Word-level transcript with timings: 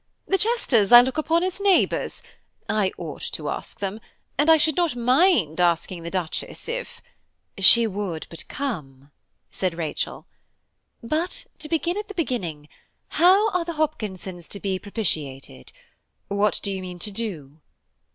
The 0.27 0.39
Chesters 0.39 0.91
I 0.91 1.01
look 1.01 1.19
upon 1.19 1.43
as 1.43 1.59
neighbours–I 1.61 2.91
ought 2.97 3.21
to 3.33 3.49
ask 3.49 3.79
them; 3.79 4.01
and 4.35 4.49
I 4.49 4.57
should 4.57 4.75
not 4.75 4.95
mind 4.95 5.61
asking 5.61 6.01
the 6.01 6.09
Duchess 6.09 6.67
if–" 6.67 7.03
"She 7.59 7.85
would 7.85 8.25
but 8.31 8.47
come," 8.47 9.11
said 9.51 9.75
Rachel, 9.77 10.25
"but 11.03 11.45
to 11.59 11.69
begin 11.69 11.97
at 11.99 12.07
the 12.07 12.15
beginning, 12.15 12.67
how 13.09 13.51
are 13.51 13.63
the 13.63 13.73
Hopkinsons 13.73 14.47
to 14.47 14.59
be 14.59 14.79
propitiated? 14.79 15.71
What 16.29 16.59
do 16.63 16.71
you 16.71 16.81
mean 16.81 16.97
to 16.97 17.11
do?" 17.11 17.61